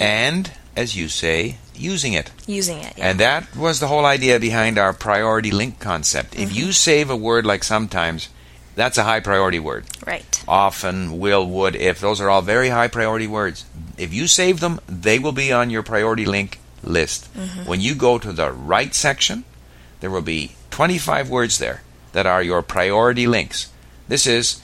And, 0.00 0.50
as 0.74 0.96
you 0.96 1.08
say, 1.08 1.58
using 1.74 2.14
it. 2.14 2.30
using 2.46 2.78
it. 2.78 2.94
Yeah. 2.96 3.10
And 3.10 3.20
that 3.20 3.54
was 3.54 3.78
the 3.78 3.88
whole 3.88 4.06
idea 4.06 4.40
behind 4.40 4.78
our 4.78 4.92
priority 4.92 5.50
LingQ 5.50 5.78
concept. 5.78 6.34
If 6.34 6.48
mm-hmm. 6.48 6.58
you 6.58 6.72
save 6.72 7.10
a 7.10 7.16
word 7.16 7.44
like 7.44 7.62
sometimes, 7.62 8.28
that's 8.74 8.98
a 8.98 9.04
high 9.04 9.20
priority 9.20 9.58
word. 9.58 9.84
right. 10.06 10.44
Often, 10.48 11.18
will, 11.18 11.46
would, 11.46 11.76
if, 11.76 12.00
those 12.00 12.20
are 12.20 12.30
all 12.30 12.42
very 12.42 12.68
high 12.68 12.88
priority 12.88 13.26
words. 13.26 13.64
If 13.98 14.12
you 14.12 14.26
save 14.26 14.60
them, 14.60 14.80
they 14.86 15.18
will 15.18 15.32
be 15.32 15.52
on 15.52 15.70
your 15.70 15.82
priority 15.82 16.24
LingQ 16.24 16.56
list. 16.82 17.32
Mm-hmm. 17.34 17.68
When 17.68 17.80
you 17.80 17.94
go 17.94 18.18
to 18.18 18.32
the 18.32 18.52
right 18.52 18.94
section, 18.94 19.44
there 20.00 20.10
will 20.10 20.22
be 20.22 20.52
25 20.70 21.30
words 21.30 21.58
there 21.58 21.82
that 22.12 22.26
are 22.26 22.42
your 22.42 22.62
priority 22.62 23.26
LingQs. 23.26 23.68
This 24.08 24.26
is, 24.26 24.60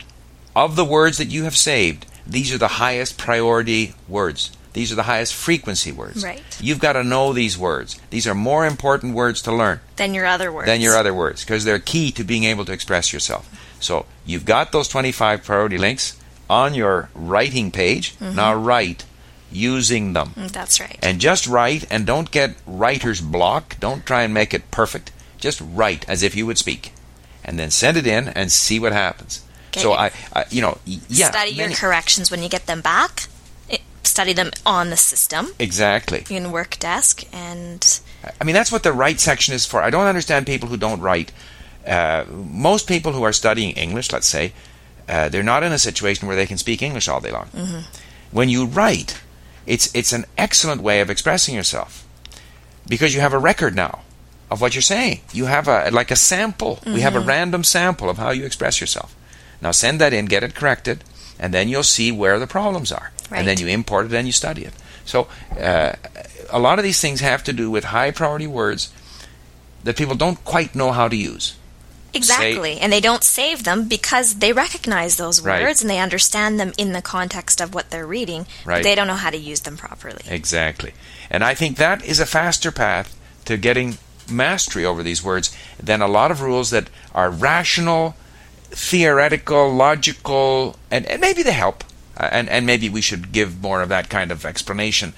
of 0.54 0.76
the 0.76 0.85
words 0.85 1.19
that 1.19 1.26
you 1.26 1.45
have 1.45 1.57
saved, 1.57 2.07
these 2.26 2.52
are 2.54 2.59
the 2.59 2.69
highest 2.69 3.19
priority 3.19 3.95
words. 4.09 4.52
These 4.73 4.90
are 4.90 4.95
the 4.95 5.02
highest 5.02 5.35
frequency 5.35 5.92
words. 5.92 6.25
Right. 6.25 6.42
You've 6.61 6.78
got 6.78 6.95
to 6.95 7.04
know 7.04 7.33
these 7.33 7.59
words. 7.59 8.00
These 8.11 8.26
are 8.26 8.35
more 8.35 8.64
important 8.66 9.14
words 9.14 9.42
to 9.42 9.52
learn 9.52 9.81
Then 9.97 10.14
your 10.14 10.25
other 10.25 10.50
words. 10.50 10.66
than 10.66 10.81
your 10.81 10.97
other 10.97 11.12
words 11.12 11.45
because 11.45 11.64
they're 11.64 11.78
key 11.78 12.11
to 12.12 12.25
being 12.25 12.45
able 12.45 12.64
to 12.64 12.73
express 12.73 13.12
yourself. 13.12 13.49
So 13.81 14.07
you've 14.25 14.47
got 14.47 14.73
those 14.73 14.88
25 14.88 15.45
priority 15.45 15.76
LingQs 15.76 16.19
on 16.49 16.75
your 16.75 17.11
writing 17.14 17.71
page. 17.71 18.16
Mm-hmm. 18.16 18.37
Now 18.37 18.54
write 18.54 19.04
using 19.52 20.12
them. 20.12 20.30
Mm, 20.30 20.50
That's 20.52 20.80
right. 20.80 20.99
And 21.02 21.21
just 21.21 21.47
write 21.47 21.87
and 21.90 22.06
don't 22.06 22.30
get 22.30 22.56
writer's 22.66 23.21
block. 23.21 23.78
Don't 23.80 24.04
try 24.06 24.23
and 24.23 24.32
make 24.35 24.52
it 24.54 24.71
perfect. 24.71 25.12
Just 25.38 25.61
write 25.64 26.09
as 26.09 26.23
if 26.23 26.35
you 26.37 26.47
would 26.47 26.59
speak. 26.59 26.92
And 27.44 27.59
then 27.59 27.71
send 27.71 27.97
it 27.97 28.06
in 28.06 28.28
and 28.28 28.52
see 28.52 28.78
what 28.78 28.92
happens. 28.92 29.44
So 29.75 29.94
I, 29.94 30.11
I, 30.35 30.44
you 30.50 30.61
know, 30.61 30.78
yeah. 30.85 31.30
study 31.30 31.50
your 31.52 31.71
corrections 31.71 32.30
when 32.30 32.42
you 32.42 32.49
get 32.49 32.66
them 32.66 32.82
back. 32.82 33.26
It, 33.68 33.80
study 34.04 34.32
them 34.35 34.50
on 34.66 34.90
the 34.90 34.97
system 34.99 35.49
Exactly. 35.59 36.25
in 36.28 36.52
work 36.52 36.78
desk 36.78 37.25
and 37.32 38.00
I 38.40 38.44
mean, 38.44 38.54
that's 38.54 38.71
what 38.71 38.82
the 38.82 38.92
write 38.92 39.18
section 39.18 39.54
is 39.54 39.66
for. 39.66 39.82
I 39.82 39.90
don't 39.90 40.06
understand 40.06 40.47
people 40.47 40.68
who 40.68 40.76
don't 40.76 41.00
write. 41.00 41.32
Uh, 41.87 42.25
most 42.30 42.87
people 42.87 43.12
who 43.12 43.23
are 43.25 43.32
studying 43.32 43.73
English, 43.73 44.12
let's 44.12 44.28
say, 44.28 44.52
uh, 45.09 45.28
they're 45.28 45.42
not 45.42 45.62
in 45.62 45.73
a 45.73 45.78
situation 45.78 46.28
where 46.28 46.37
they 46.37 46.47
can 46.47 46.59
speak 46.59 46.82
English 46.82 47.09
all 47.09 47.21
day 47.21 47.32
long. 47.32 47.49
When 48.30 48.49
you 48.49 48.66
write, 48.66 49.21
it's 49.66 49.95
it's 49.95 50.12
an 50.12 50.25
excellent 50.37 50.83
way 50.83 51.00
of 51.00 51.11
expressing 51.11 51.54
yourself 51.54 52.07
because 52.88 53.14
you 53.14 53.21
have 53.21 53.33
a 53.33 53.38
record 53.38 53.75
now 53.75 54.00
of 54.50 54.61
what 54.61 54.75
you're 54.75 54.83
saying. 54.83 55.21
You 55.33 55.47
have 55.47 55.69
a 55.69 55.90
like 55.90 56.11
a 56.11 56.16
sample. 56.16 56.81
We 56.95 57.00
have 57.00 57.14
a 57.16 57.21
random 57.21 57.64
sample 57.64 58.11
of 58.11 58.19
how 58.19 58.31
you 58.31 58.45
express 58.45 58.81
yourself. 58.81 59.14
Now 59.61 59.71
send 59.71 60.00
that 60.00 60.12
in, 60.12 60.26
get 60.26 60.42
it 60.42 60.54
corrected, 60.54 61.04
and 61.38 61.54
then 61.54 61.69
you'll 61.69 61.85
see 61.85 62.12
where 62.12 62.38
the 62.38 62.47
problems 62.47 62.92
are, 62.92 63.12
and 63.31 63.47
then 63.47 63.59
you 63.59 63.69
import 63.69 64.07
it 64.07 64.12
and 64.12 64.26
you 64.26 64.33
study 64.33 64.64
it. 64.64 64.75
So 65.04 65.28
uh, 65.59 65.92
a 66.50 66.59
lot 66.59 66.78
of 66.78 66.85
these 66.85 67.00
things 67.00 67.21
have 67.21 67.42
to 67.45 67.52
do 67.52 67.71
with 67.71 67.85
high 67.85 68.11
priority 68.11 68.47
words 68.47 68.92
that 69.85 69.97
people 69.97 70.14
don't 70.14 70.45
quite 70.45 70.75
know 70.75 70.92
how 70.92 71.09
to 71.09 71.16
use. 71.16 71.57
Exactly, 72.14 72.78
and 72.78 72.92
they 72.92 73.00
don't 73.00 73.25
save 73.25 73.64
them 73.64 73.88
because 73.88 74.37
they 74.37 74.52
recognize 74.52 75.16
those 75.16 75.40
Right. 75.40 75.62
words 75.62 75.81
and 75.81 75.90
they 75.90 75.99
understand 75.99 76.59
them 76.59 76.73
in 76.76 76.92
the 76.92 77.02
context 77.02 77.61
of 77.61 77.75
what 77.75 77.90
they're 77.90 78.07
reading. 78.07 78.47
Right. 78.64 78.76
But 78.76 78.83
they 78.85 78.94
don't 78.94 79.07
know 79.07 79.14
how 79.14 79.31
to 79.31 79.37
use 79.38 79.61
them 79.61 79.77
properly. 79.77 80.22
Exactly. 80.29 80.92
And 81.31 81.42
I 81.42 81.55
think 81.55 81.77
that 81.77 82.05
is 82.05 82.20
a 82.20 82.27
faster 82.27 82.70
path 82.70 83.16
to 83.46 83.57
getting 83.57 83.98
mastery 84.31 84.85
over 84.85 85.03
these 85.03 85.22
words 85.22 85.55
than 85.83 86.01
a 86.01 86.09
lot 86.09 86.31
of 86.31 86.40
rules 86.40 86.70
that 86.70 86.88
are 87.14 87.31
rational, 87.31 88.14
theoretical, 88.70 89.72
logical, 89.72 90.77
and, 90.90 91.07
and 91.07 91.20
maybe 91.20 91.42
they 91.42 91.53
help. 91.53 91.85
Uh, 92.16 92.29
and, 92.31 92.48
and 92.48 92.66
maybe 92.66 92.88
we 92.88 93.01
should 93.01 93.33
give 93.33 93.62
more 93.62 93.81
of 93.83 93.88
that 93.88 94.09
kind 94.09 94.31
of 94.31 94.44
explanation. 94.44 95.14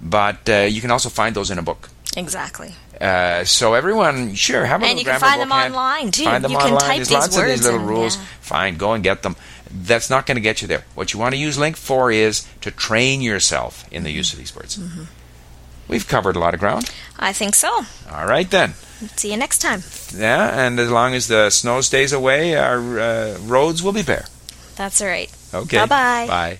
But 0.00 0.48
uh, 0.48 0.60
you 0.68 0.80
can 0.80 0.90
also 0.90 1.08
find 1.08 1.34
those 1.34 1.50
in 1.50 1.58
a 1.58 1.62
book. 1.62 1.90
Exactly. 2.16 2.74
Uh, 3.00 3.44
so 3.44 3.74
everyone, 3.74 4.34
sure, 4.34 4.64
have 4.64 4.82
a 4.82 4.86
And 4.86 4.98
you 4.98 5.04
can 5.04 5.20
find 5.20 5.40
them 5.40 5.50
hand. 5.50 5.72
online, 5.74 6.10
too. 6.10 6.24
Find 6.24 6.42
them 6.42 6.50
You 6.52 6.58
can 6.58 6.66
online. 6.72 6.80
type 6.80 6.96
There's 6.96 7.08
these 7.08 7.18
lots 7.18 7.36
of 7.36 7.44
these 7.46 7.62
little 7.64 7.80
and, 7.80 7.88
rules. 7.88 8.16
yeah. 8.16 8.22
Fine, 8.40 8.76
go 8.76 8.92
and 8.94 9.04
get 9.04 9.22
them. 9.22 9.36
That's 9.70 10.08
not 10.10 10.26
going 10.26 10.36
to 10.36 10.40
get 10.40 10.62
you 10.62 10.68
there. 10.68 10.84
What 10.94 11.12
you 11.12 11.20
want 11.20 11.34
to 11.34 11.38
use 11.40 11.58
LingQ 11.58 11.76
for 11.76 12.10
is 12.10 12.46
to 12.62 12.70
train 12.70 13.20
yourself 13.20 13.86
in 13.92 14.02
the 14.02 14.10
use 14.10 14.32
of 14.32 14.38
these 14.38 14.56
words. 14.56 14.78
Mm-hmm. 14.78 15.04
We've 15.86 16.08
covered 16.08 16.36
a 16.36 16.38
lot 16.38 16.54
of 16.54 16.60
ground. 16.60 16.90
I 17.18 17.32
think 17.32 17.54
so. 17.54 17.68
All 18.10 18.26
right 18.26 18.50
then. 18.50 18.74
See 19.16 19.30
you 19.30 19.36
next 19.36 19.58
time. 19.58 19.82
Yeah, 20.16 20.58
and 20.66 20.80
as 20.80 20.90
long 20.90 21.14
as 21.14 21.28
the 21.28 21.50
snow 21.50 21.82
stays 21.82 22.12
away, 22.12 22.56
our 22.56 22.98
uh, 22.98 23.38
roads 23.42 23.82
will 23.82 23.92
be 23.92 24.02
bare. 24.02 24.26
That's 24.76 25.00
all 25.00 25.08
right. 25.08 25.30
Okay. 25.54 25.76
Bye-bye. 25.78 26.26
Bye. 26.26 26.58